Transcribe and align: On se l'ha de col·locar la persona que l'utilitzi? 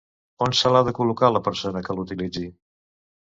On 0.45 0.55
se 0.59 0.69
l'ha 0.75 0.81
de 0.87 0.93
col·locar 0.99 1.29
la 1.35 1.43
persona 1.49 1.83
que 1.89 1.97
l'utilitzi? 1.99 2.45